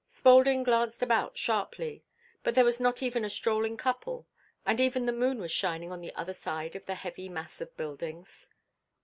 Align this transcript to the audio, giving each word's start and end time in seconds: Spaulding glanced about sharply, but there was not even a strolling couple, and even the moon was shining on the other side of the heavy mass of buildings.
Spaulding 0.07 0.63
glanced 0.63 1.03
about 1.03 1.37
sharply, 1.37 2.03
but 2.41 2.55
there 2.55 2.63
was 2.65 2.79
not 2.79 3.03
even 3.03 3.23
a 3.23 3.29
strolling 3.29 3.77
couple, 3.77 4.25
and 4.65 4.81
even 4.81 5.05
the 5.05 5.11
moon 5.11 5.37
was 5.37 5.51
shining 5.51 5.91
on 5.91 6.01
the 6.01 6.15
other 6.15 6.33
side 6.33 6.75
of 6.75 6.87
the 6.87 6.95
heavy 6.95 7.29
mass 7.29 7.61
of 7.61 7.77
buildings. 7.77 8.47